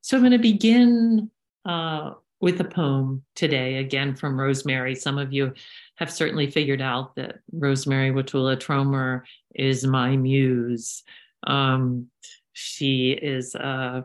[0.00, 1.30] So I'm going to begin
[1.64, 4.96] uh, with a poem today, again from Rosemerry.
[4.96, 5.52] Some of you
[5.96, 9.22] have certainly figured out that Rosemerry Wahtola Trommer
[9.54, 11.02] is my muse.
[11.46, 12.06] Um,
[12.52, 14.04] she is a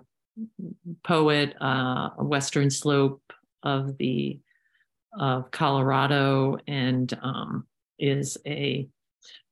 [1.04, 3.21] poet, uh, Western Slope
[3.63, 4.39] of the
[5.18, 7.66] of Colorado, and um,
[7.97, 8.89] is a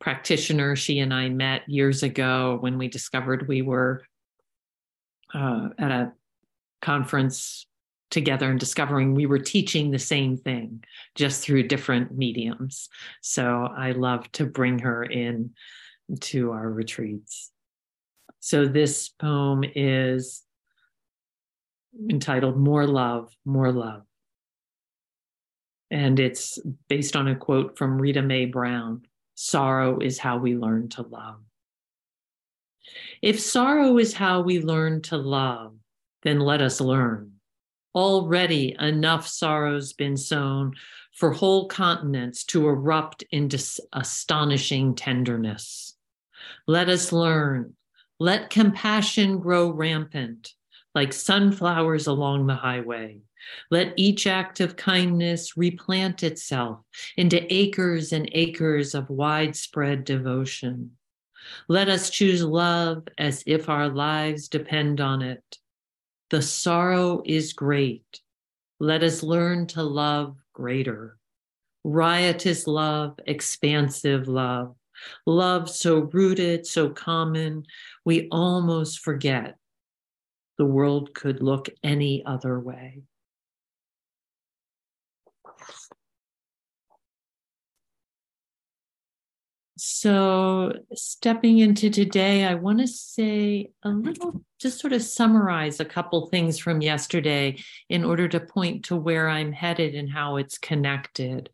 [0.01, 0.75] practitioner.
[0.75, 4.03] She and I met years ago when we discovered we were
[5.33, 6.13] uh, at a
[6.81, 7.65] conference
[8.11, 10.83] together and discovering we were teaching the same thing
[11.15, 12.89] just through different mediums.
[13.21, 15.51] So I love to bring her in
[16.21, 17.51] to our retreats.
[18.39, 20.43] So this poem is
[22.09, 24.03] entitled More Love, More Love.
[25.89, 29.03] And it's based on a quote from Rita Mae Brown
[29.35, 31.39] Sorrow is how we learn to love.
[33.21, 35.75] If sorrow is how we learn to love,
[36.23, 37.33] then let us learn.
[37.95, 40.73] Already enough sorrows been sown
[41.13, 45.95] for whole continents to erupt into astonishing tenderness.
[46.67, 47.75] Let us learn.
[48.19, 50.53] Let compassion grow rampant
[50.95, 53.19] like sunflowers along the highway.
[53.69, 56.79] Let each act of kindness replant itself
[57.17, 60.91] into acres and acres of widespread devotion.
[61.67, 65.57] Let us choose love as if our lives depend on it.
[66.29, 68.21] The sorrow is great.
[68.79, 71.17] Let us learn to love greater.
[71.83, 74.75] Riotous love, expansive love,
[75.25, 77.65] love so rooted, so common,
[78.05, 79.57] we almost forget
[80.57, 83.03] the world could look any other way.
[89.85, 95.85] So, stepping into today, I want to say a little, just sort of summarize a
[95.85, 100.57] couple things from yesterday in order to point to where I'm headed and how it's
[100.57, 101.49] connected.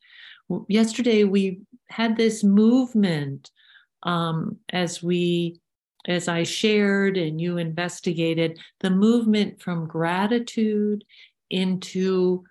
[0.68, 3.50] Yesterday, we had this movement
[4.04, 5.60] um, as we,
[6.08, 11.04] as I shared and you investigated, the movement from gratitude
[11.50, 12.44] into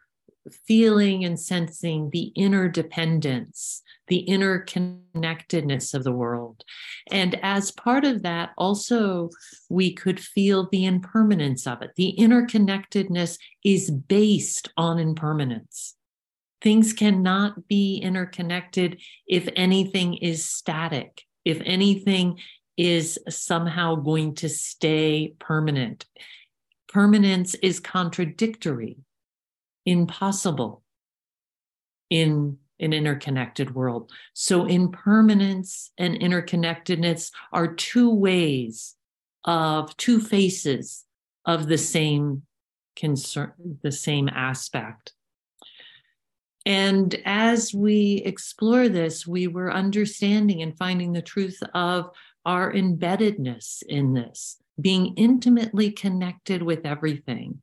[0.67, 6.65] feeling and sensing the interdependence the interconnectedness of the world.
[7.11, 9.31] And as part of that, also,
[9.69, 11.93] we could feel the impermanence of it.
[11.97, 15.95] The interconnectedness is based on impermanence.
[16.61, 22.41] Things cannot be interconnected if anything is static, if anything
[22.77, 26.05] is somehow going to stay permanent.
[26.89, 28.97] Permanence is contradictory,
[29.89, 30.83] impossible
[32.11, 34.11] in an interconnected world.
[34.35, 38.95] So, impermanence and interconnectedness are two ways
[39.45, 41.05] of two faces
[41.45, 42.43] of the same
[42.97, 45.13] concern, the same aspect.
[46.67, 52.11] And as we explore this, we were understanding and finding the truth of
[52.45, 57.63] our embeddedness in this, being intimately connected with everything,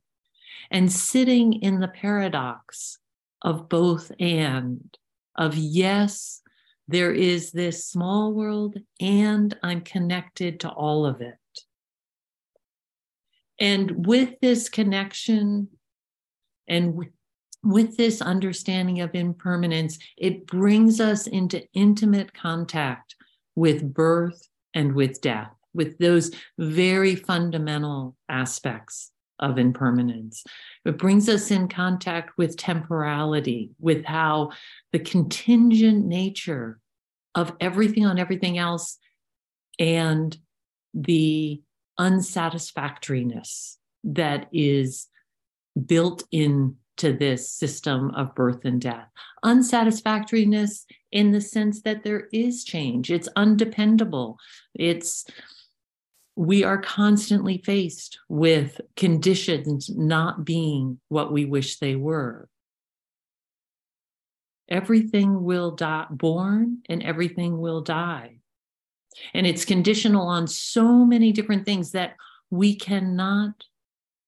[0.70, 2.98] and sitting in the paradox
[3.42, 4.96] of both and
[5.36, 6.42] of yes,
[6.88, 11.34] there is this small world and I'm connected to all of it.
[13.58, 15.68] And with this connection
[16.68, 17.06] and
[17.62, 23.16] with this understanding of impermanence, it brings us into intimate contact
[23.54, 30.44] with birth and with death, with those very fundamental aspects of impermanence.
[30.84, 34.52] It brings us in contact with temporality, with how
[34.92, 36.80] the contingent nature
[37.34, 38.98] of everything on everything else
[39.78, 40.36] and
[40.94, 41.60] the
[41.98, 45.08] unsatisfactoriness that is
[45.84, 49.08] built into this system of birth and death.
[49.42, 54.38] Unsatisfactoriness in the sense that there is change, it's undependable,
[54.74, 55.26] it's
[56.36, 62.48] we are constantly faced with conditions not being what we wish they were.
[64.68, 68.36] Everything will die, born and everything will die.
[69.32, 72.16] And it's conditional on so many different things that
[72.50, 73.64] we cannot,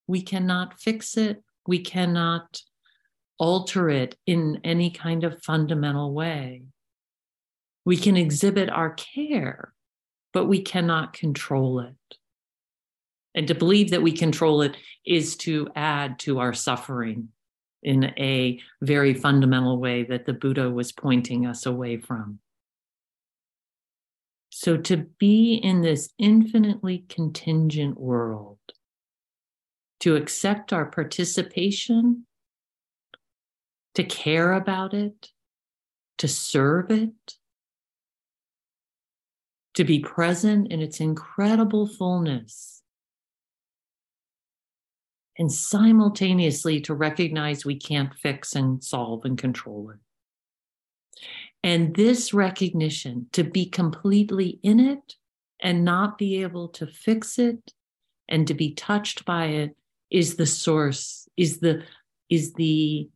[0.06, 1.43] we cannot fix it.
[1.67, 2.62] We cannot
[3.38, 6.62] alter it in any kind of fundamental way.
[7.85, 9.75] We can exhibit our care
[10.33, 12.17] but we cannot control it.
[13.35, 14.77] And to believe that we control it
[15.07, 17.29] is to add to our suffering
[17.83, 22.41] in a very fundamental way that the Buddha was pointing us away from.
[24.51, 28.59] So, to be in this infinitely contingent world
[30.01, 32.27] to accept our participation,
[33.95, 35.29] to care about it,
[36.19, 37.38] to serve it,
[39.79, 42.83] to be present in its incredible fullness,
[45.39, 51.23] and simultaneously to recognize we can't fix and solve and control it.
[51.63, 55.15] And this recognition to be completely in it
[55.61, 57.73] and not be able to fix it
[58.29, 59.77] and to be touched by it
[60.11, 61.85] is the source, is the,
[62.29, 63.09] is the,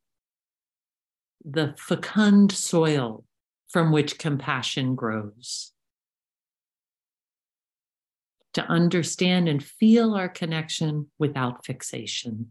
[1.44, 3.24] the fecund soil
[3.68, 5.71] from which compassion grows.
[8.54, 12.50] To understand and feel our connection without fixation.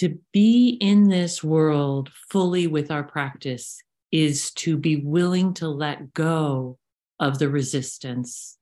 [0.00, 6.14] to be in this world fully with our practice is to be willing to let
[6.14, 6.78] go
[7.18, 8.56] of the resistance,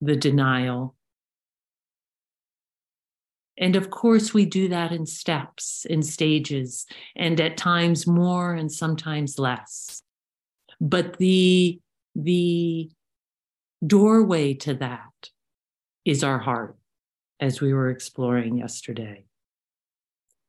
[0.00, 0.96] the denial.
[3.56, 8.72] And of course, we do that in steps, in stages, and at times more and
[8.72, 10.02] sometimes less.
[10.84, 11.80] But the,
[12.14, 12.90] the
[13.84, 15.30] doorway to that
[16.04, 16.76] is our heart,
[17.40, 19.24] as we were exploring yesterday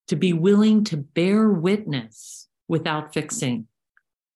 [0.09, 3.67] to be willing to bear witness without fixing.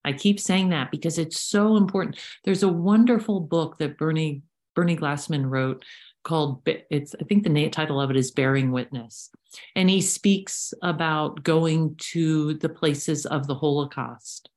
[0.05, 2.17] I keep saying that because it's so important.
[2.45, 4.43] There's a wonderful book that Bernie
[4.75, 5.83] Bernie Glassman wrote
[6.23, 9.31] called it's I think the title of it is Bearing Witness.
[9.75, 14.49] And he speaks about going to the places of the Holocaust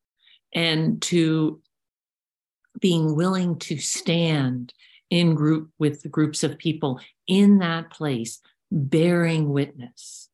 [0.54, 1.60] and to
[2.81, 4.72] being willing to stand
[5.10, 8.40] in group with groups of people in that place
[8.70, 10.28] bearing witness.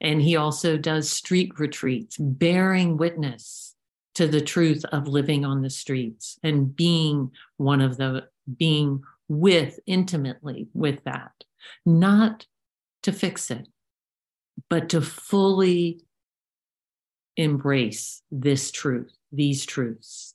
[0.00, 3.74] And he also does street retreats, bearing witness
[4.14, 8.28] to the truth of living on the streets and being one of the,
[8.58, 11.32] being with intimately with that,
[11.86, 12.46] not
[13.04, 13.66] to fix it,
[14.68, 16.02] but to fully
[17.36, 20.34] embrace this truth, these truths.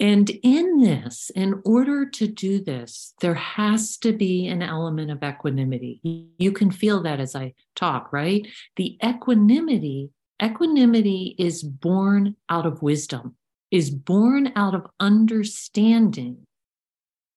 [0.00, 5.24] And in this, in order to do this, there has to be an element of
[5.24, 6.00] equanimity.
[6.38, 8.46] You can feel that as I talk, right?
[8.76, 10.10] The equanimity,
[10.40, 13.34] equanimity is born out of wisdom,
[13.72, 16.46] is born out of understanding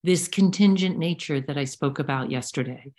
[0.03, 2.92] this contingent nature that I spoke about yesterday.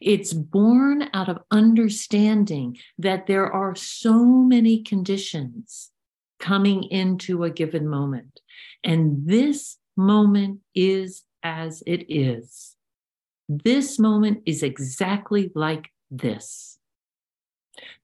[0.00, 5.90] It's born out of understanding that there are so many conditions
[6.38, 8.40] coming into a given moment
[8.84, 12.76] and this moment is as it is.
[13.48, 16.78] This moment is exactly like this.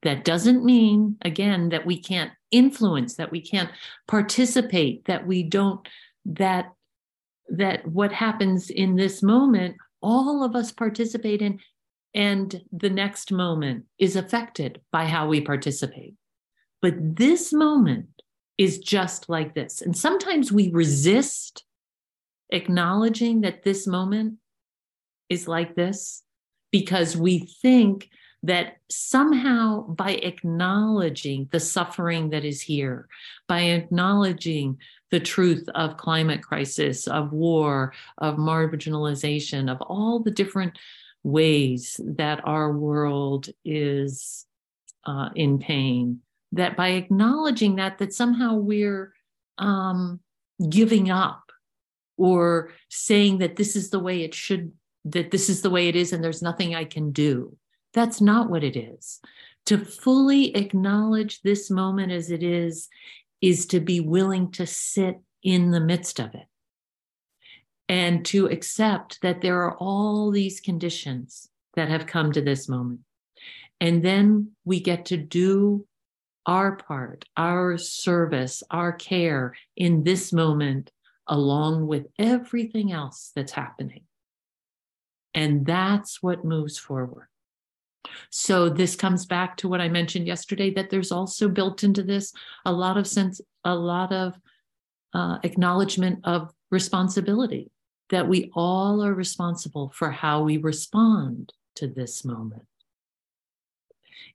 [0.03, 3.71] That doesn't mean, again, that we can't influence, that we can't
[4.07, 5.87] participate, that we don't,
[6.25, 6.73] that
[7.53, 11.59] that what happens in this moment, all of us participate in,
[12.13, 16.15] and the next moment is affected by how we participate.
[16.81, 18.07] But this moment
[18.57, 19.81] is just like this.
[19.81, 21.63] And sometimes we resist
[22.49, 24.35] acknowledging that this moment
[25.29, 26.23] is like this
[26.71, 28.09] because we think
[28.43, 33.07] that somehow by acknowledging the suffering that is here,
[33.47, 34.77] by acknowledging
[35.13, 40.79] the truth of climate crisis, of war, of marginalization, of all the different
[41.21, 44.47] ways that our world is
[45.05, 46.19] uh, in pain,
[46.51, 49.13] that by acknowledging that that somehow we're
[49.59, 50.19] um,
[50.67, 51.51] giving up
[52.17, 54.71] or saying that this is the way it should
[55.05, 57.55] that this is the way it is and there's nothing i can do
[57.93, 59.21] that's not what it is.
[59.67, 62.89] To fully acknowledge this moment as it is
[63.43, 66.47] is to be willing to sit in the midst of it
[67.89, 73.01] and to accept that there are all these conditions that have come to this moment
[73.83, 75.85] and then we get to do
[76.45, 80.89] our part, our service, our care in this moment,
[81.27, 84.03] along with everything else that's happening.
[85.33, 87.27] And that's what moves forward.
[88.29, 92.33] So this comes back to what I mentioned yesterday that there's also built into this
[92.65, 94.35] a lot of sense, a lot of
[95.13, 97.71] uh, acknowledgement of responsibility
[98.09, 102.65] that we all are responsible for how we respond to this moment.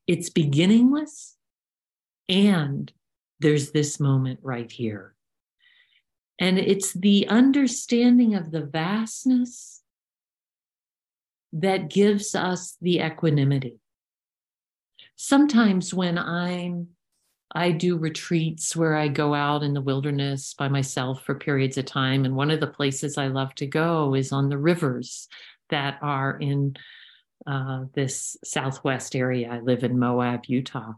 [0.06, 1.36] It's beginningless
[2.28, 2.92] and
[3.40, 5.14] there's this moment right here.
[6.38, 9.77] And it's the understanding of the vastness
[11.52, 13.80] that gives us the equanimity.
[15.16, 16.88] Sometimes when I'm
[17.54, 21.86] I do retreats where I go out in the wilderness by myself for periods of
[21.86, 22.24] time.
[22.24, 25.28] And one of the places I love to go is on the rivers
[25.70, 26.76] that are in
[27.46, 29.50] uh, this southwest area.
[29.50, 30.92] I live in Moab, Utah.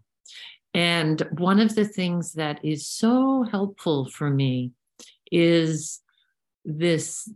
[0.74, 4.72] And one of the things that is so helpful for me
[5.30, 6.00] is
[6.64, 7.32] this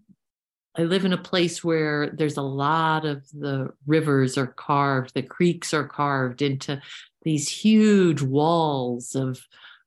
[0.77, 5.23] I live in a place where there's a lot of the rivers are carved, the
[5.23, 6.81] creeks are carved into
[7.23, 9.41] these huge walls of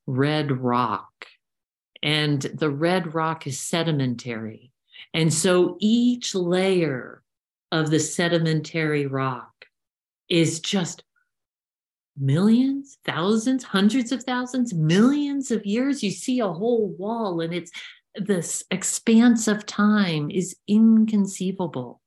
[0.06, 1.26] red rock.
[2.02, 4.72] And the red rock is sedimentary.
[5.14, 7.22] And so each layer
[7.72, 9.66] of the sedimentary rock
[10.30, 11.04] is just
[12.20, 16.02] millions, thousands, hundreds of thousands, millions of years.
[16.02, 17.72] You see a whole wall, and it's
[18.18, 22.02] this expanse of time is inconceivable.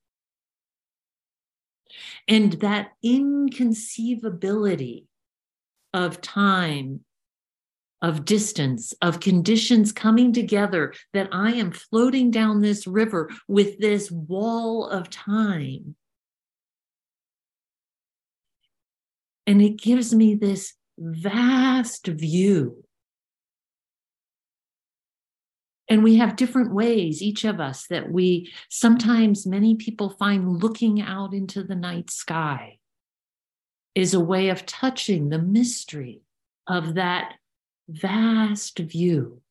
[2.28, 5.06] And that inconceivability
[5.92, 7.00] of time,
[8.00, 14.10] of distance, of conditions coming together, that I am floating down this river with this
[14.10, 15.96] wall of time.
[19.46, 22.84] And it gives me this vast view.
[25.90, 31.02] And we have different ways, each of us, that we sometimes many people find looking
[31.02, 32.78] out into the night sky
[33.96, 36.22] is a way of touching the mystery
[36.68, 37.34] of that
[37.88, 39.42] vast view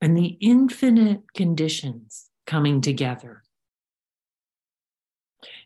[0.00, 3.44] and the infinite conditions coming together.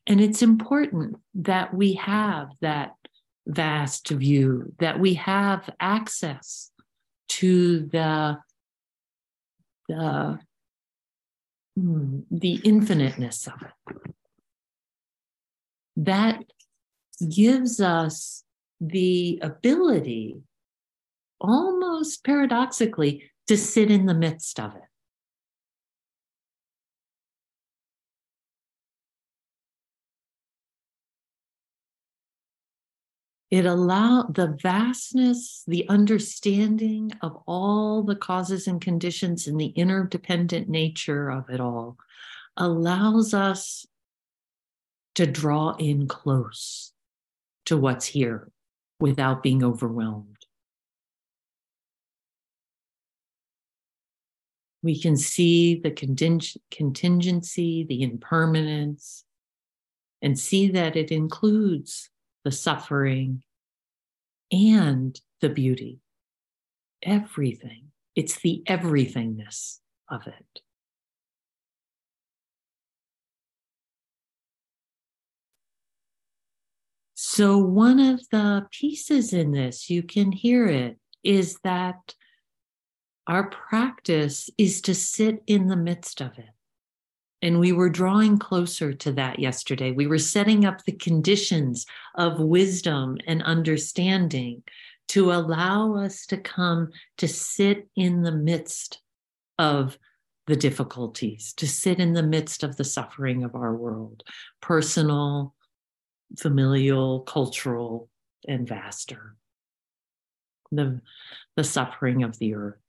[0.06, 2.94] And it's important that we have that
[3.46, 6.70] vast view, that we have access
[7.28, 8.38] to the,
[9.92, 10.38] the,
[11.76, 13.96] hmm, the infiniteness of it.
[15.96, 16.44] That
[17.28, 18.44] gives us
[18.80, 20.36] the ability,
[21.40, 24.91] almost paradoxically, to sit in the midst of it.
[33.52, 40.70] It allow the vastness, the understanding of all the causes and conditions and the interdependent
[40.70, 41.98] nature of it all
[42.56, 43.84] allows us
[45.16, 46.94] to draw in close
[47.66, 48.50] to what's here
[48.98, 50.46] without being overwhelmed.
[54.82, 59.24] We can see the contingency, the impermanence,
[60.22, 62.08] and see that it includes
[62.44, 63.42] the suffering
[64.50, 66.00] and the beauty.
[67.02, 67.88] Everything.
[68.14, 69.78] It's the everythingness
[70.10, 70.62] of it.
[77.14, 82.14] So, one of the pieces in this, you can hear it, is that
[83.26, 86.50] our practice is to sit in the midst of it.
[87.42, 89.90] And we were drawing closer to that yesterday.
[89.90, 94.62] We were setting up the conditions of wisdom and understanding
[95.08, 99.02] to allow us to come to sit in the midst
[99.58, 99.98] of
[100.46, 104.22] the difficulties, to sit in the midst of the suffering of our world,
[104.60, 105.54] personal,
[106.38, 108.08] familial, cultural,
[108.46, 109.36] and vaster.
[110.70, 111.00] The,
[111.56, 112.81] the suffering of the earth.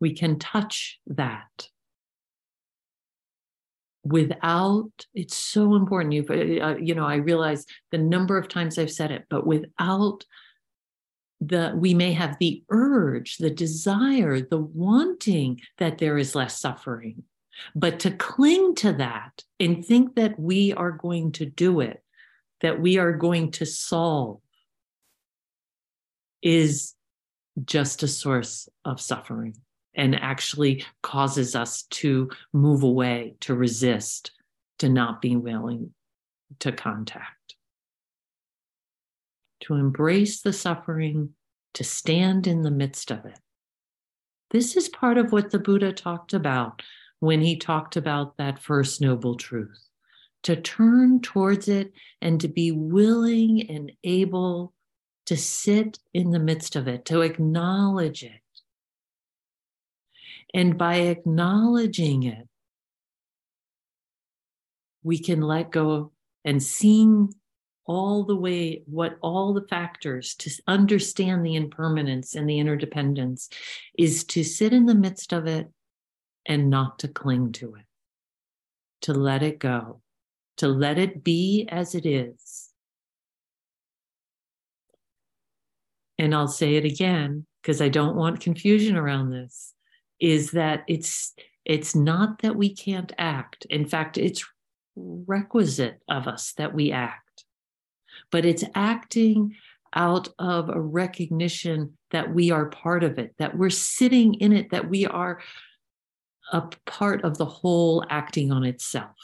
[0.00, 1.68] We can touch that
[4.06, 6.14] without it's so important.
[6.14, 10.24] You uh, you know i realize the number of times i've said it but without
[11.40, 17.24] the we may have the urge the desire the wanting that there is less suffering.
[17.74, 22.02] But to cling to that and think that we are going to do it,
[22.60, 24.40] that we are going to solve,
[26.42, 26.94] is
[27.64, 29.56] just a source of suffering
[29.96, 34.30] and actually causes us to move away, to resist,
[34.78, 35.92] to not be willing
[36.60, 37.56] to contact.
[39.62, 41.30] To embrace the suffering,
[41.74, 43.38] to stand in the midst of it.
[44.50, 46.82] This is part of what the Buddha talked about
[47.18, 49.86] when he talked about that first noble truth
[50.46, 54.72] to turn towards it and to be willing and able
[55.24, 58.40] to sit in the midst of it, to acknowledge it.
[60.56, 62.48] And by acknowledging it,
[65.02, 66.12] we can let go
[66.44, 67.32] and seeing
[67.84, 73.48] all the way what all the factors to understand the impermanence and the interdependence
[73.96, 75.68] is to sit in the midst of it
[76.46, 77.84] and not to cling to it,
[79.02, 80.00] to let it go,
[80.56, 82.70] to let it be as it is.
[86.18, 89.74] and I'll say it again because I don't want confusion around this,
[90.20, 93.66] is that it's it's not that we can't act.
[93.68, 94.44] In fact, it's
[94.94, 97.44] requisite of us that we act.
[98.30, 99.56] But it's acting
[99.92, 104.70] out of a recognition that we are part of it, that we're sitting in it,
[104.70, 105.40] that we are
[106.52, 109.16] a part of the whole acting on itself.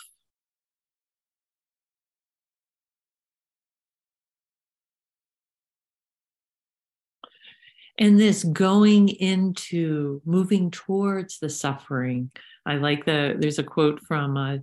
[8.02, 12.30] And this going into moving towards the suffering
[12.66, 14.56] i like the there's a quote from uh,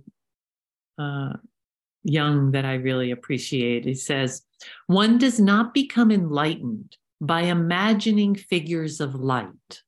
[1.02, 1.32] uh,
[2.04, 3.84] Jung that i really appreciate.
[3.84, 4.42] He says
[4.86, 9.82] one does not become enlightened by imagining figures of light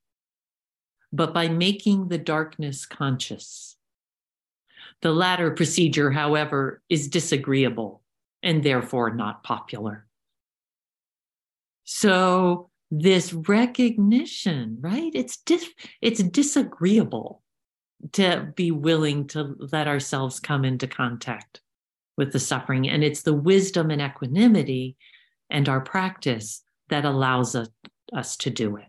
[1.13, 3.77] but by making the darkness conscious.
[5.03, 8.03] The latter procedure however is disagreeable
[8.43, 10.07] and therefore not popular.
[11.85, 15.11] So this recognition, right?
[15.15, 15.73] It's dis-
[16.03, 17.43] it's disagreeable
[18.13, 21.63] to be willing to let ourselves come into contact
[22.19, 22.91] with the suffering.
[22.91, 24.97] And it's the wisdom and equanimity
[25.49, 27.69] and our practice that allows us,
[28.13, 28.85] us to do it.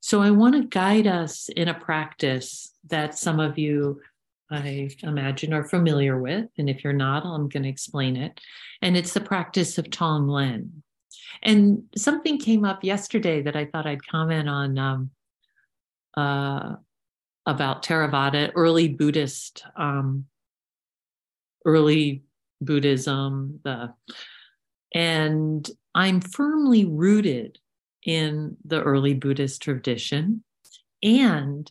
[0.00, 4.02] So I want to guide us in a practice that some of you,
[4.50, 6.46] I imagine, are familiar with.
[6.58, 8.38] And if you're not, I'm going to explain it.
[8.82, 10.82] And it's the practice of Tonglen.
[11.42, 15.10] And something came up yesterday that I thought I'd comment on um,
[16.16, 16.76] uh,
[17.46, 20.26] about Theravada, early Buddhist, um,
[21.64, 22.22] early
[22.60, 23.94] Buddhism, the
[24.94, 27.58] and I'm firmly rooted
[28.04, 30.42] in the early Buddhist tradition.
[31.02, 31.70] And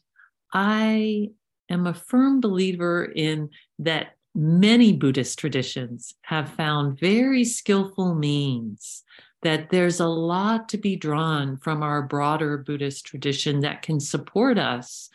[0.53, 1.31] I
[1.69, 9.03] am a firm believer in that many Buddhist traditions have found very skillful means
[9.43, 14.57] that there's a lot to be drawn from our broader Buddhist tradition that can support
[14.57, 15.09] us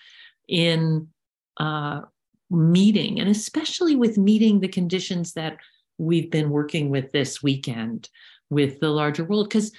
[0.48, 1.08] in
[1.58, 2.02] uh,
[2.50, 5.56] meeting, and especially with meeting the conditions that
[5.98, 8.08] we've been working with this weekend
[8.50, 9.72] with the larger world, because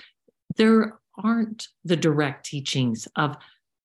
[0.57, 3.37] there aren't the direct teachings of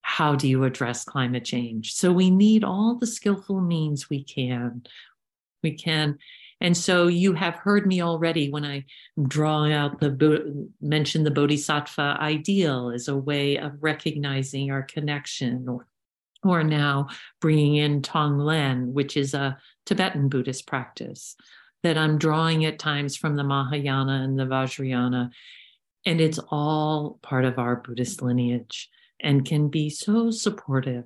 [0.02, 1.92] how do you address climate change.
[1.92, 4.82] So we need all the skillful means we can.
[5.62, 6.18] We can
[6.60, 8.84] and so you have heard me already when I
[9.26, 15.86] draw out the mention the bodhisattva ideal as a way of recognizing our connection or
[16.44, 17.08] or now
[17.40, 21.34] bringing in Tonglen, which is a Tibetan Buddhist practice
[21.82, 25.30] that I'm drawing at times from the Mahayana and the Vajrayana.
[26.06, 28.88] And it's all part of our Buddhist lineage
[29.20, 31.04] and can be so supportive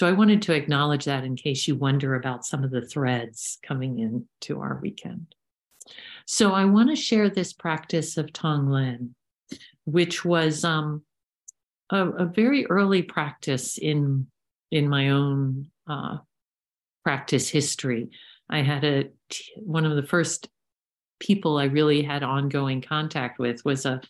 [0.00, 3.58] so I wanted to acknowledge that in case you wonder about some of the threads
[3.62, 5.34] coming into our weekend.
[6.24, 9.10] So I want to share this practice of Tonglen,
[9.84, 11.02] which was um,
[11.90, 14.26] a, a, very early practice in
[14.70, 16.16] in my own uh,
[17.04, 18.08] practice history.
[18.48, 19.10] I had a
[19.56, 20.48] one of the first
[21.18, 24.00] people I really had ongoing contact with was a,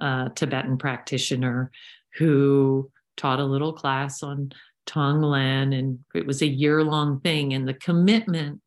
[0.00, 1.70] a Tibetan practitioner
[2.14, 4.52] who taught a little class on
[4.88, 7.54] Tonglen, and it was a year long thing.
[7.54, 8.60] And the commitment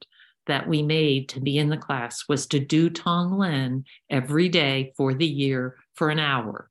[0.47, 5.13] that we made to be in the class was to do Tonglen every day for
[5.13, 6.69] the year for an hour.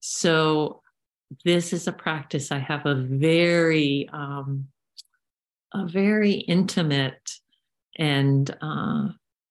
[0.00, 0.82] So
[1.44, 4.68] this is a practice I have a very, um,
[5.72, 7.30] a very intimate
[7.98, 9.08] and uh,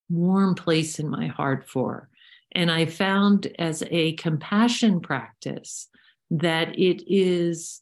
[0.10, 2.10] warm place in my heart for.
[2.52, 5.88] And I found as a compassion practice
[6.32, 7.82] that it is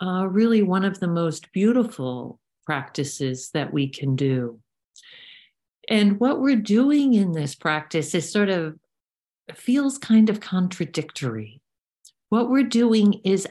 [0.00, 4.60] uh, really one of the most beautiful practices that we can do.
[5.88, 8.78] And what we're doing in this practice is sort of
[9.54, 11.60] feels kind of contradictory.
[12.28, 13.48] What we're doing is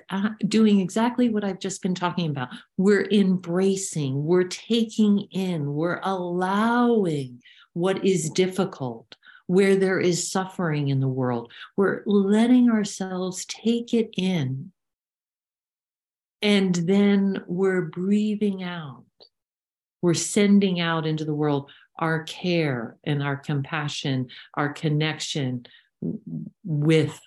[0.47, 2.47] doing exactly what I've just been talking about.
[2.77, 7.41] We're embracing, we're taking in, we're allowing
[7.73, 11.51] what is difficult, where there is suffering in the world.
[11.75, 14.71] We're letting ourselves take it in
[16.41, 19.06] and then we're breathing out.
[20.02, 25.65] We're sending out into the world our care and our compassion, our connection
[26.63, 27.19] with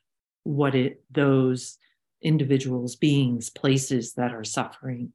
[0.45, 1.79] what it those
[2.23, 5.13] individuals, beings, places that are suffering.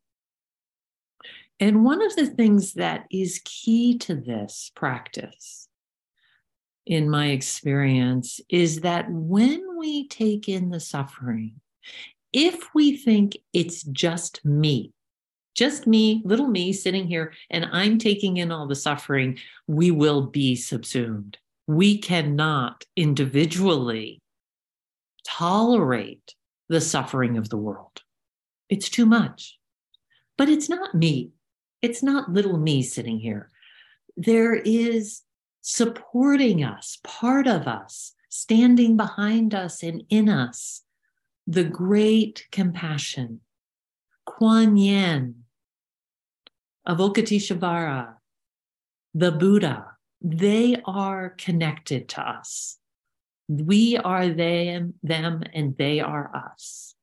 [1.60, 5.68] And one of the things that is key to this practice,
[6.86, 11.60] in my experience, is that when we take in the suffering,
[12.34, 14.94] if we think it's just me,
[15.56, 20.28] just me, little me sitting here, and I'm taking in all the suffering, we will
[20.28, 21.38] be subsumed.
[21.66, 24.22] We cannot individually
[25.26, 26.36] tolerate
[26.70, 28.04] the suffering of the world.
[28.70, 29.58] It's too much.
[30.38, 31.32] But it's not me.
[31.82, 33.50] It's not little me sitting here.
[34.16, 35.24] There is
[35.62, 40.84] supporting us, part of us, standing behind us and in us,
[41.48, 43.40] the great compassion.
[44.26, 45.44] Kuan Yin,
[46.88, 48.16] Avalokiteshvara,
[49.14, 49.86] the Buddha,
[50.22, 52.78] they are connected to us.
[53.48, 56.96] We are them, them, and they are us.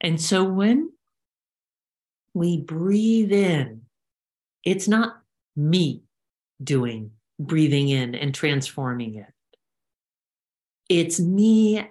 [0.00, 0.90] And so when
[2.34, 3.82] we breathe in,
[4.64, 5.20] it's not
[5.56, 6.02] me
[6.62, 9.32] doing breathing in and transforming it.
[10.88, 11.86] It's me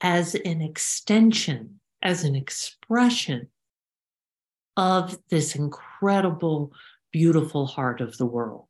[0.00, 3.48] as an extension, as an expression
[4.76, 6.72] of this incredible,
[7.12, 8.68] beautiful heart of the world.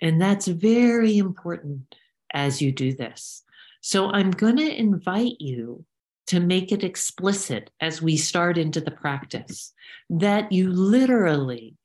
[0.00, 1.94] And that's very important
[2.32, 3.42] as you do this.
[3.80, 5.84] So I'm going to invite you
[6.26, 9.72] to make it explicit as we start into the practice
[10.10, 11.76] that you literally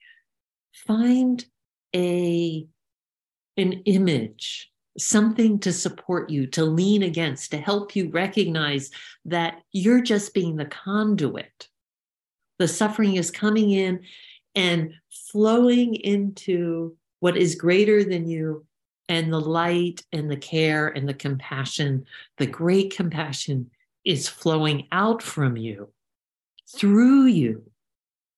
[0.74, 1.46] find
[1.96, 2.66] a
[3.58, 8.90] an image something to support you to lean against to help you recognize
[9.26, 11.68] that you're just being the conduit.
[12.58, 14.02] The suffering is coming in
[14.56, 18.66] and flowing into what is greater than you
[19.08, 22.06] and the light and the care and the compassion
[22.38, 23.70] the great compassion
[24.06, 25.90] is flowing out from you
[26.76, 27.72] through you.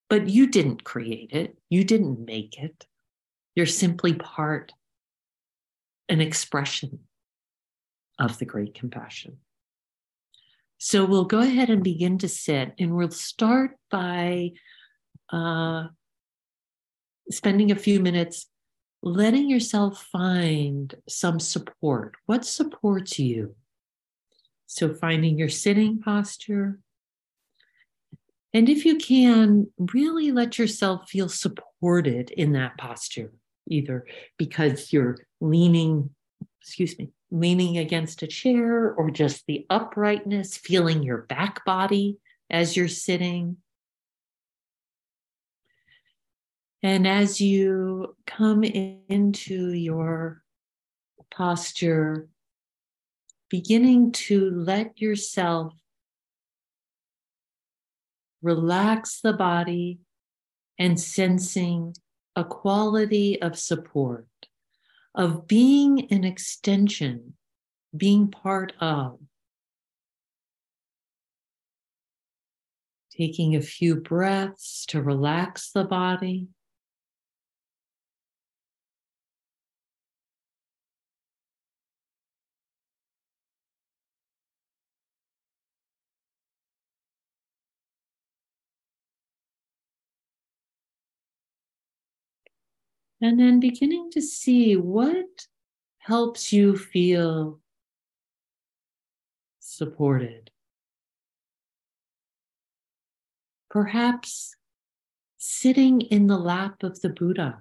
[0.09, 1.57] But you didn't create it.
[1.69, 2.85] You didn't make it.
[3.55, 4.73] You're simply part
[6.09, 6.99] an expression
[8.19, 9.37] of the great compassion
[10.83, 14.53] so we'll go ahead and begin to sit, and we'll start by
[15.31, 15.89] uh,
[17.29, 18.47] spending a few minutes
[19.03, 22.15] letting yourself find some support.
[22.25, 23.55] What supports you?
[24.65, 26.79] So, finding your sitting posture.
[28.51, 33.31] And if you can, really let yourself feel supported in that posture,
[33.67, 34.07] either
[34.39, 36.11] because you're leaning,
[36.61, 42.17] excuse me, leaning against a chair or just the uprightness, feeling your back body
[42.49, 43.57] as you're sitting.
[46.83, 50.43] And as you come into your
[51.29, 52.27] posture,
[53.49, 55.73] beginning to let yourself
[58.41, 59.99] relax the body
[60.79, 61.93] and sensing
[62.35, 64.25] a quality of support
[65.13, 67.33] of being an extension,
[67.95, 69.19] being part of.
[73.11, 76.47] Taking a few breaths to relax the body.
[93.23, 95.45] And then beginning to see what
[95.99, 97.59] helps you feel
[99.59, 100.49] supported.
[103.69, 104.55] Perhaps
[105.37, 107.59] sitting in the lap of the Buddha.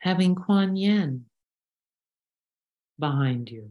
[0.00, 1.24] Having Kuan Yin
[2.98, 3.70] behind you.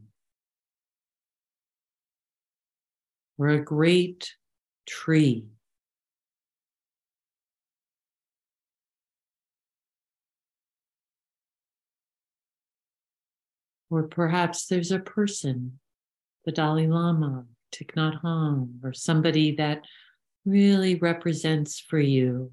[3.38, 4.34] Or a great
[4.92, 5.46] tree.
[13.90, 15.80] Or perhaps there's a person,
[16.46, 19.84] the Dalai Lama, Thich Nhat Hanh, or somebody that
[20.46, 22.52] really represents for you.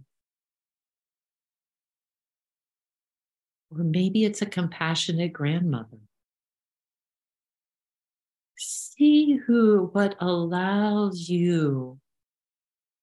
[3.71, 5.99] Or maybe it's a compassionate grandmother.
[8.57, 12.01] See who, what allows you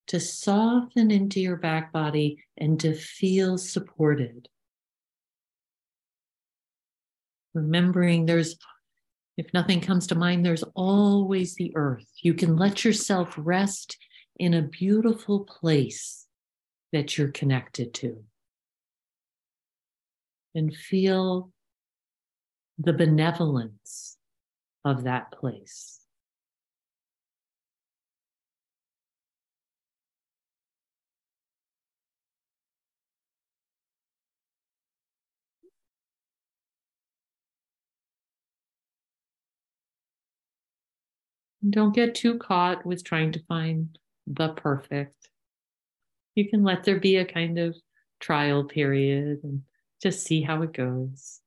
[0.08, 4.48] to soften into your back body and to feel supported.
[7.54, 8.58] Remembering there's,
[9.38, 12.08] if nothing comes to mind, there's always the earth.
[12.22, 13.98] You can let yourself rest
[14.38, 16.28] in a beautiful place
[16.91, 18.24] that you're connected to.
[20.54, 21.52] And feel
[22.78, 24.18] the benevolence
[24.84, 26.05] of that place.
[41.69, 45.30] Don't get too caught with trying to find the perfect.
[46.36, 47.75] you can let there be a kind of
[48.19, 49.63] trial period and
[50.01, 51.41] just see how it goes.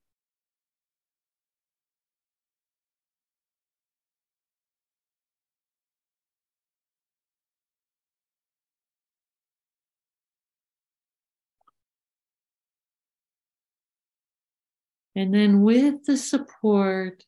[15.15, 17.25] And then, with the support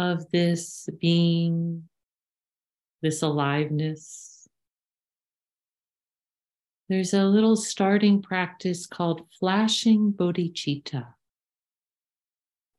[0.00, 1.84] of this being,
[3.02, 4.48] this aliveness,
[6.88, 11.06] there's a little starting practice called flashing bodhicitta.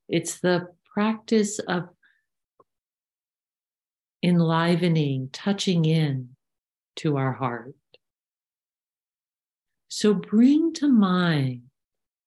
[0.09, 1.89] It's the practice of
[4.23, 6.35] enlivening, touching in
[6.97, 7.75] to our heart.
[9.89, 11.61] So bring to mind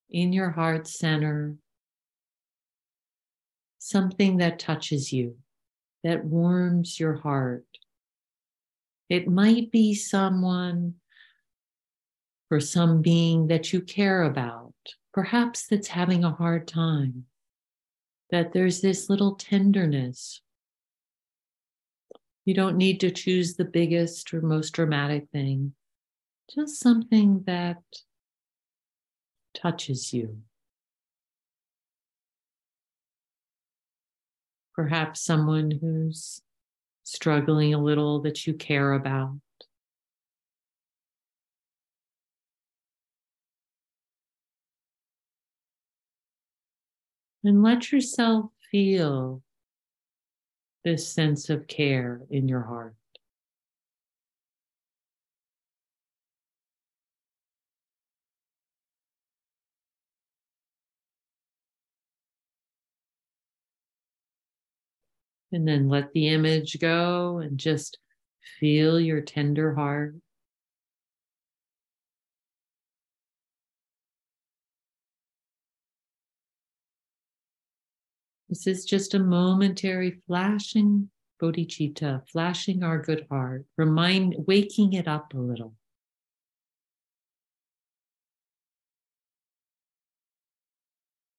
[0.09, 1.57] in your heart center
[3.85, 5.37] something that touches you,
[6.03, 7.67] that warms your heart.
[9.11, 10.95] It might be someone
[12.51, 14.73] or some being that you care about,
[15.13, 17.27] perhaps that's having a hard time,
[18.31, 20.41] that there's this little tenderness.
[22.47, 25.75] You don't need to choose the biggest or most dramatic thing,
[26.55, 27.83] just something that
[29.53, 30.39] touches you.
[34.75, 36.43] Perhaps someone who's
[37.05, 39.39] struggling a little that you care about.
[47.45, 49.43] And let yourself feel
[50.83, 52.95] this sense of care in your heart.
[65.55, 67.99] And then let the image go and just
[68.59, 70.17] feel your tender heart.
[78.49, 81.09] This is just a momentary flashing
[81.41, 85.75] bodhicitta, flashing our good heart, remind, waking it up a little.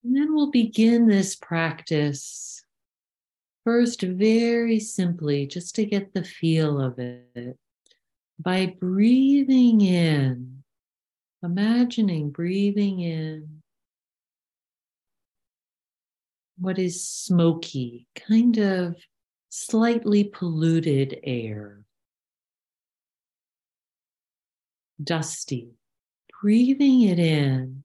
[0.02, 2.65] And then we'll begin this practice
[3.66, 7.58] First, very simply, just to get the feel of it,
[8.38, 10.62] by breathing in,
[11.42, 13.62] imagining breathing in
[16.58, 18.94] what is smoky, kind of
[19.48, 21.80] slightly polluted air,
[25.02, 25.72] dusty,
[26.40, 27.82] breathing it in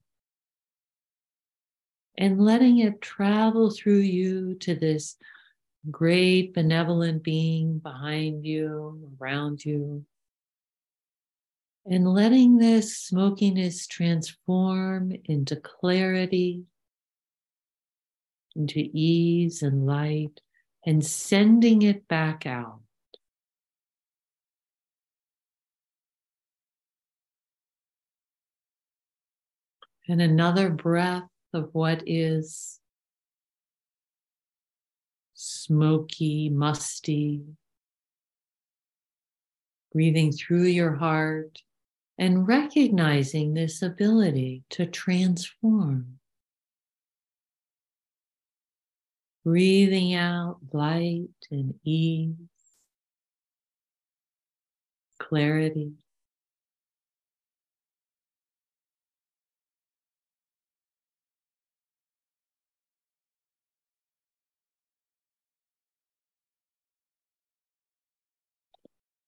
[2.20, 5.17] and letting it travel through you to this
[5.89, 10.06] great benevolent being behind you, around you.
[11.86, 16.63] And letting this smokiness transform into clarity,
[18.56, 20.41] into ease and light,
[20.86, 22.82] and sending it back out.
[30.08, 32.81] And another breath of what is
[35.41, 37.41] smoky, musty.
[39.91, 41.63] Breathing through your heart
[42.17, 46.19] and recognizing this ability to transform.
[49.43, 52.36] Breathing out light and ease,
[55.19, 55.93] clarity.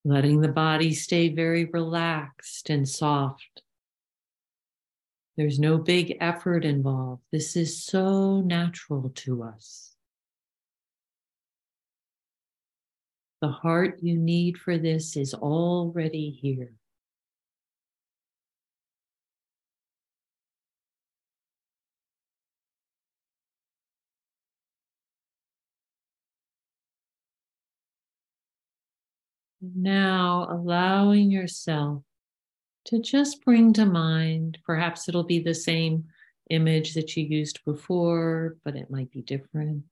[0.06, 3.62] Letting the body stay very relaxed and soft.
[5.38, 7.24] There's no big effort involved.
[7.32, 9.96] This is so natural to us.
[13.42, 16.74] The heart you need for this is already here.
[29.64, 32.04] Now, allowing yourself
[32.86, 36.08] to just bring to mind, perhaps it'll be the same
[36.50, 39.86] image that you used before, but it might be different.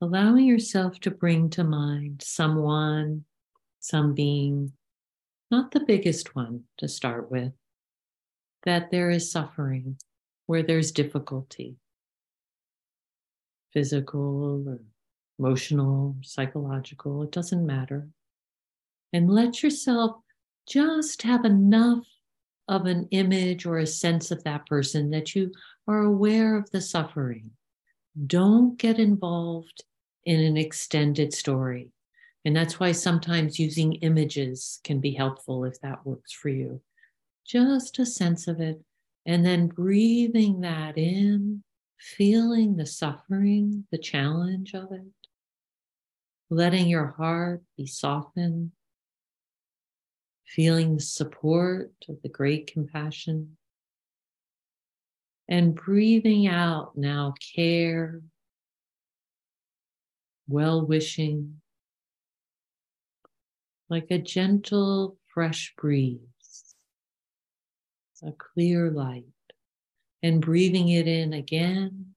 [0.00, 3.24] Allowing yourself to bring to mind someone,
[3.80, 4.72] some being,
[5.50, 7.52] not the biggest one to start with,
[8.62, 9.96] that there is suffering,
[10.46, 11.74] where there's difficulty,
[13.72, 14.78] physical or
[15.40, 18.06] emotional, psychological, it doesn't matter
[19.12, 20.16] and let yourself
[20.68, 22.06] just have enough
[22.68, 25.52] of an image or a sense of that person that you
[25.88, 27.50] are aware of the suffering.
[28.26, 29.84] Don't get involved
[30.24, 31.90] in an extended story.
[32.44, 36.80] And that's why sometimes using images can be helpful if that works for you.
[37.44, 38.80] Just a sense of it.
[39.26, 41.62] And then breathing that in,
[41.98, 45.04] feeling the suffering, the challenge of it,
[46.48, 48.72] letting your heart be softened,
[50.54, 53.56] feeling the support of the great compassion,
[55.48, 58.20] and breathing out now care,
[60.48, 61.60] well wishing,
[63.88, 66.74] like a gentle, fresh breeze,
[68.24, 69.24] a clear light,
[70.22, 72.14] and breathing it in again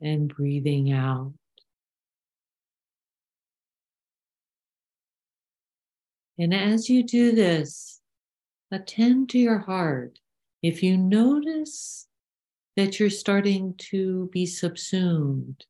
[0.00, 1.32] and breathing out.
[6.38, 8.00] And as you do this,
[8.70, 10.18] attend to your heart.
[10.62, 12.08] If you notice
[12.76, 15.64] that you're starting to be subsumed,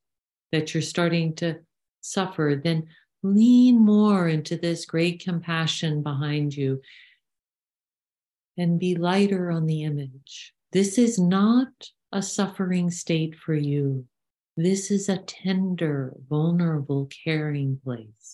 [0.51, 1.59] that you're starting to
[2.01, 2.87] suffer, then
[3.21, 6.81] lean more into this great compassion behind you
[8.57, 10.53] and be lighter on the image.
[10.71, 11.67] This is not
[12.11, 14.05] a suffering state for you.
[14.57, 18.24] This is a tender, vulnerable, caring place.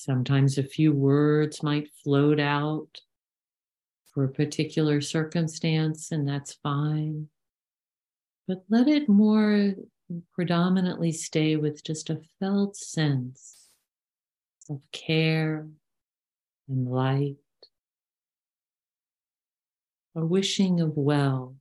[0.00, 3.00] Sometimes a few words might float out
[4.14, 7.28] for a particular circumstance, and that's fine.
[8.46, 9.74] But let it more
[10.32, 13.70] predominantly stay with just a felt sense
[14.70, 15.68] of care
[16.68, 17.36] and light,
[20.14, 21.56] a wishing of well,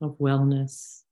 [0.00, 1.03] of wellness.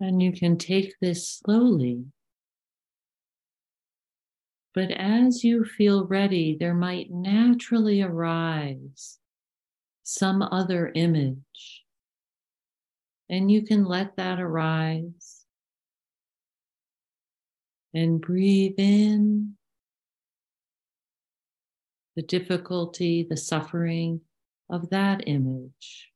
[0.00, 2.06] And you can take this slowly.
[4.72, 9.18] But as you feel ready, there might naturally arise
[10.02, 11.84] some other image.
[13.28, 15.44] And you can let that arise
[17.92, 19.56] and breathe in
[22.16, 24.20] the difficulty, the suffering
[24.70, 26.10] of that image,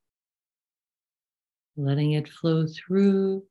[1.77, 3.45] letting it flow through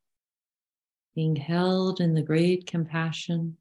[1.15, 3.58] being held in the great compassion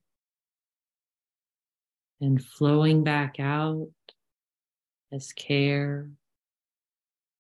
[2.21, 3.91] and flowing back out
[5.13, 6.09] as care,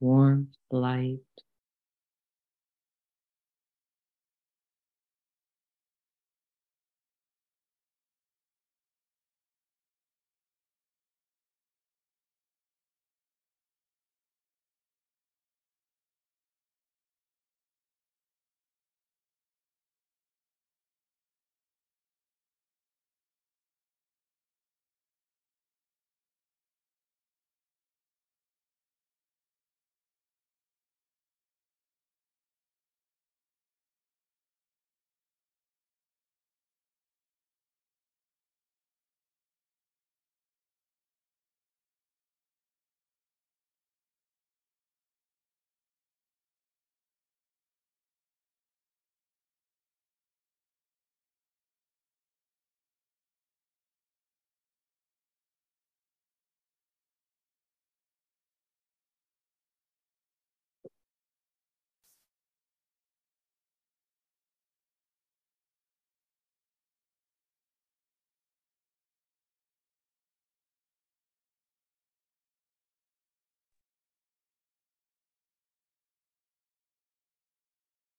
[0.00, 1.18] warmth, light.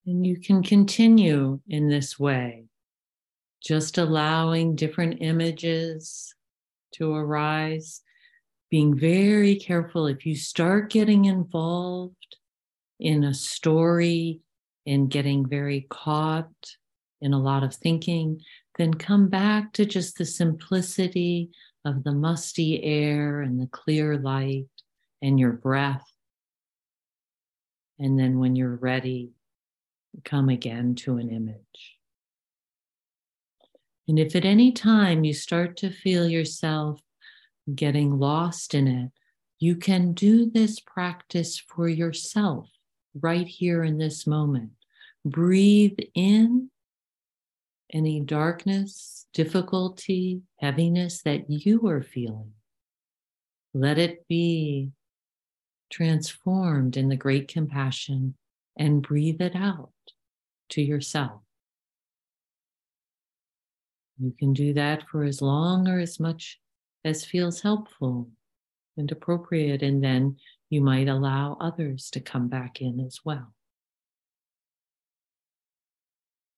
[0.06, 2.66] And you can continue in this way,
[3.62, 6.34] just allowing different images
[6.94, 8.02] to arise,
[8.70, 12.36] being very careful if you start getting involved
[13.00, 14.40] in a story
[14.86, 16.50] and getting very caught
[17.22, 18.40] in a lot of thinking,
[18.76, 21.48] then come back to just the simplicity
[21.86, 24.66] of the musty air and the clear light
[25.22, 26.04] and your breath.
[27.98, 29.30] And then when you're ready,
[30.24, 31.98] come again to an image.
[34.06, 37.00] And if at any time you start to feel yourself
[37.74, 39.10] getting lost in it,
[39.58, 42.68] you can do this practice for yourself
[43.14, 44.72] right here in this moment.
[45.24, 46.70] Breathe in
[47.90, 52.52] any darkness, difficulty, heaviness that you are feeling.
[53.72, 54.90] Let it be
[55.90, 58.34] transformed in the great compassion
[58.76, 59.93] and breathe it out
[60.70, 61.40] to yourself.
[64.18, 66.60] You can do that for as long or as much
[67.04, 68.28] as feels helpful
[68.96, 70.36] and appropriate, and then
[70.70, 73.52] you might allow others to come back in as well.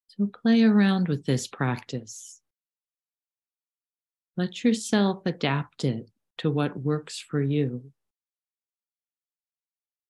[0.08, 2.40] So play around with this practice.
[4.36, 7.90] Let yourself adapt it to what works for you.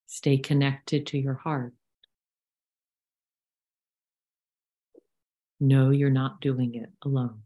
[0.08, 1.74] Stay connected to your heart.
[5.60, 7.45] Know you're not doing it alone.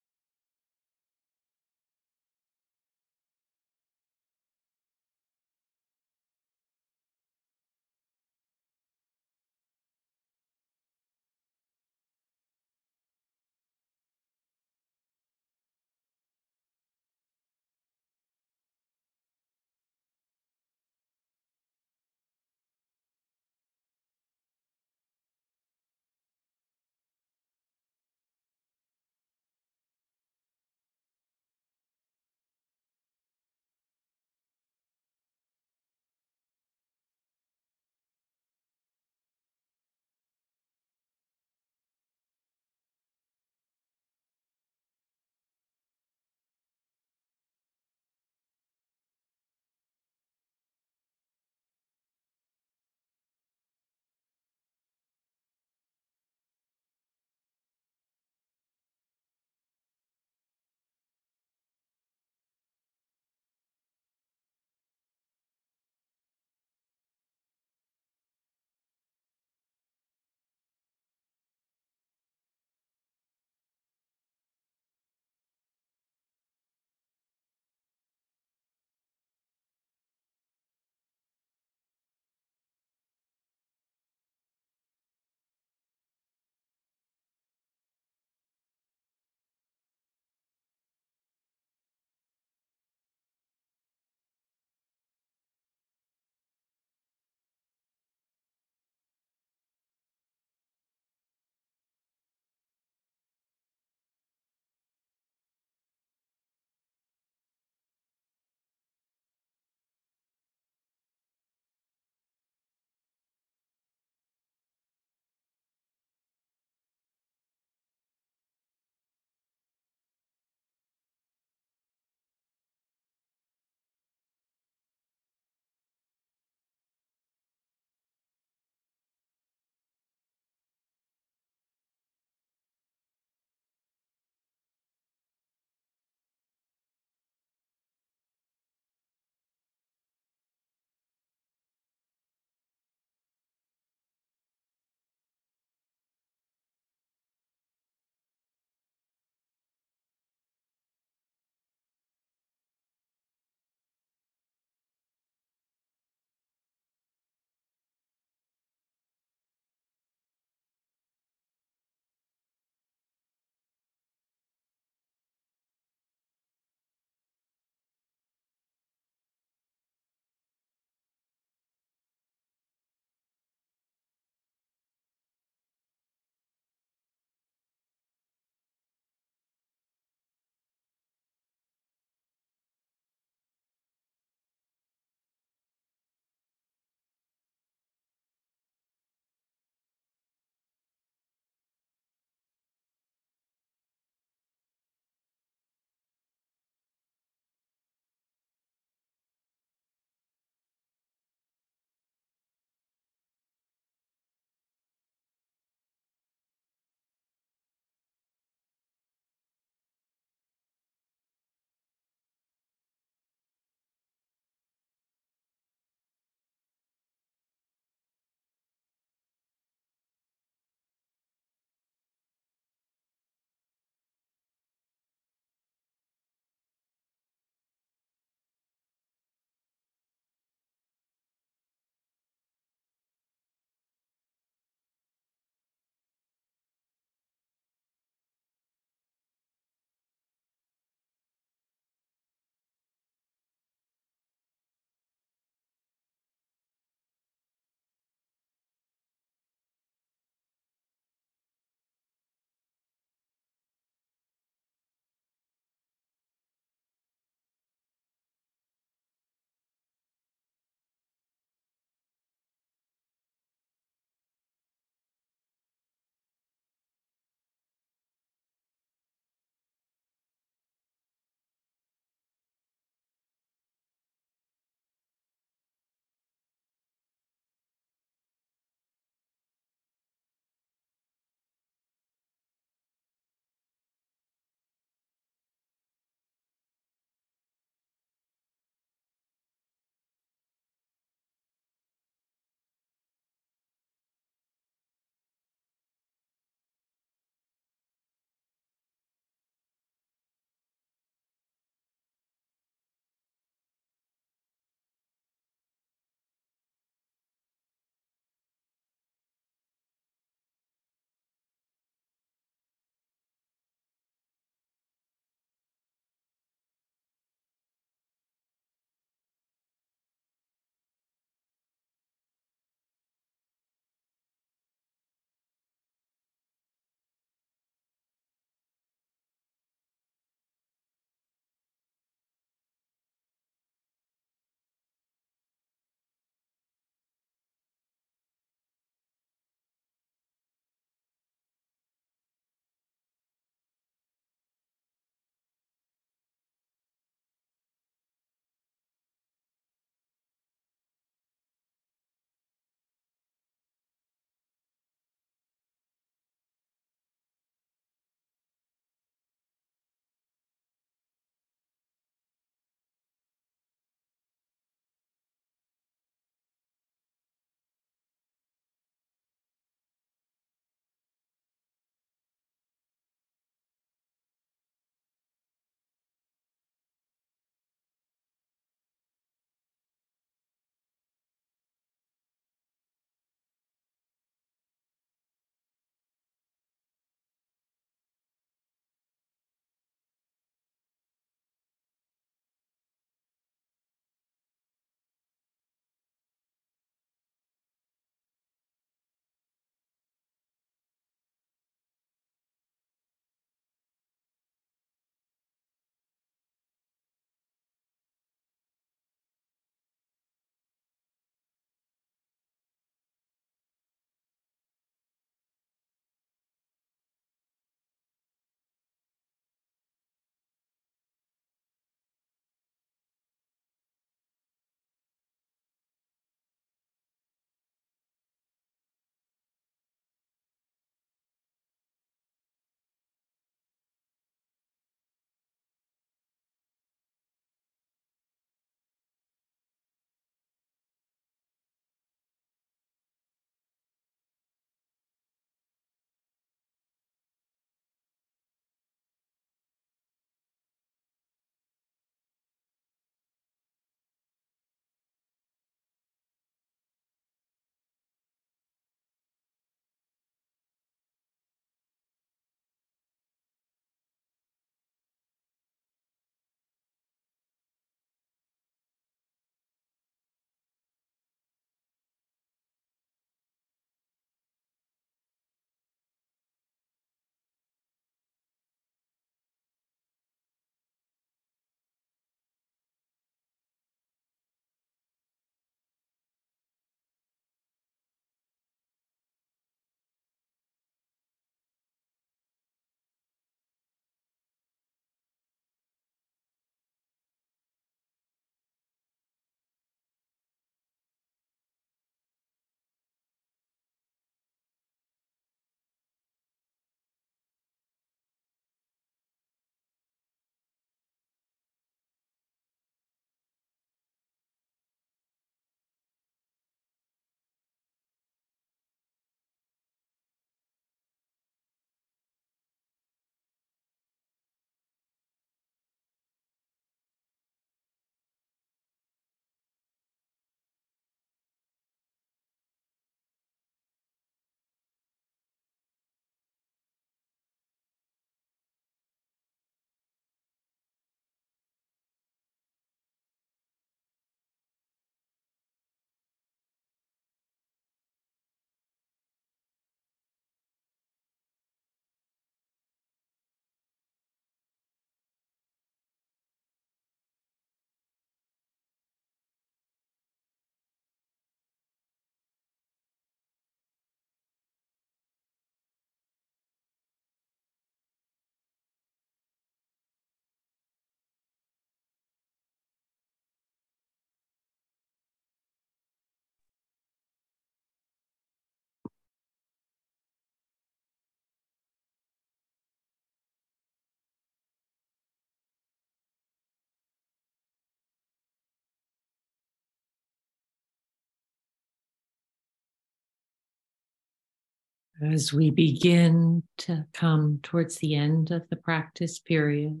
[595.20, 600.00] As we begin to come towards the end of the practice period,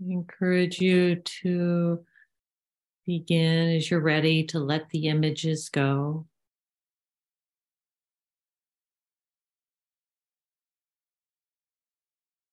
[0.00, 2.04] I encourage you to
[3.06, 6.26] begin as you're ready to let the images go.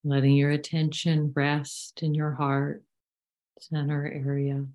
[0.04, 2.84] Letting your attention rest in your heart
[3.60, 4.66] center area.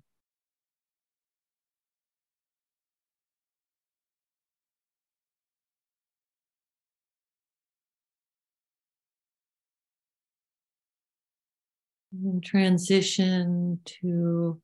[12.23, 14.59] And transition to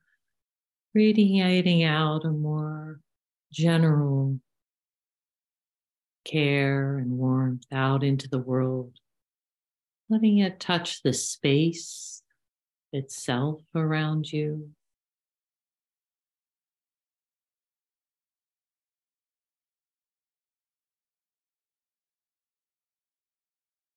[0.96, 3.00] radiating out a more
[3.52, 4.40] general
[6.26, 8.94] care and warmth out into the world,
[10.10, 12.24] letting it touch the space
[12.92, 14.70] itself around you.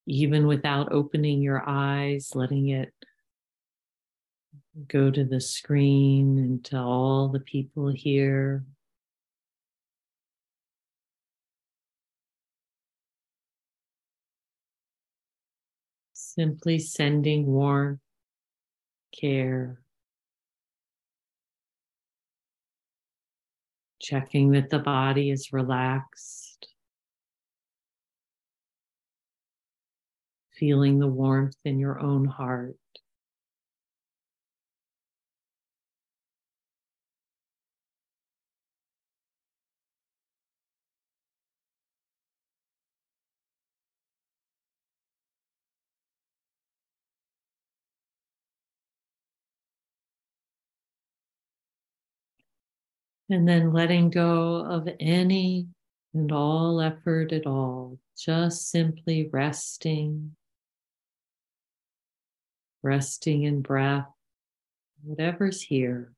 [0.06, 2.92] Even without opening your eyes, letting it
[4.88, 8.64] go to the screen and to all the people here.
[16.12, 18.00] Simply sending warmth,
[19.18, 19.80] care,
[23.98, 26.68] checking that the body is relaxed,
[30.52, 32.76] feeling the warmth in your own heart.
[53.28, 55.66] And then letting go of any
[56.14, 60.36] and all effort at all, just simply resting,
[62.82, 64.06] resting in breath,
[65.02, 66.15] whatever's here.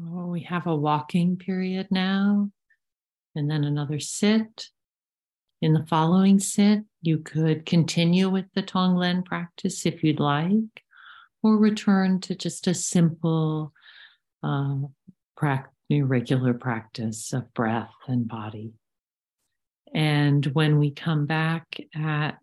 [0.00, 2.50] Oh, we have a walking period now,
[3.34, 4.68] and then another sit.
[5.60, 10.84] In the following sit, you could continue with the Tonglen practice if you'd like,
[11.42, 13.72] or return to just a simple,
[14.42, 14.76] uh,
[15.36, 18.74] pra- regular practice of breath and body.
[19.92, 22.38] And when we come back at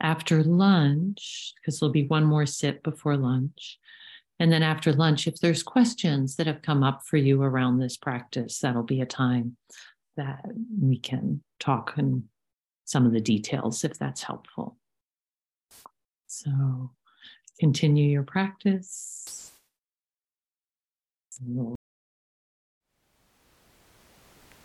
[0.00, 3.78] after lunch, because there'll be one more sit before lunch,
[4.40, 7.98] And then after lunch, if there's questions that have come up for you around this
[7.98, 9.58] practice, that'll be a time
[10.16, 10.40] that
[10.80, 12.24] we can talk and
[12.86, 14.78] some of the details if that's helpful.
[16.26, 16.90] So
[17.58, 19.52] continue your practice.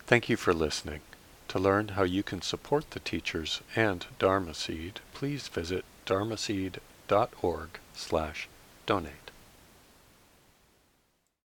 [0.08, 1.02] Thank you for listening.
[1.50, 7.80] To learn how you can support the teachers and Dharma Seed, please visit dharma dharmaseed.org
[7.94, 8.48] slash
[8.86, 9.25] donate.